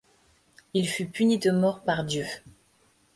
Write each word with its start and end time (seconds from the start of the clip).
Il 0.73 0.89
fut 0.89 1.05
puni 1.05 1.37
de 1.37 1.51
mort 1.51 1.83
par 1.83 2.03
Dieu. 2.03 2.25